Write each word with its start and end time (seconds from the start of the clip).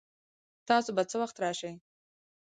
تاسو 0.67 0.89
به 0.95 1.03
څه 1.11 1.15
وخت 1.21 1.35
راشئ؟ 1.43 1.73